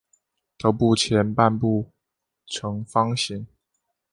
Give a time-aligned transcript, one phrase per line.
[0.57, 1.91] 头部前半部
[2.47, 3.45] 呈方形。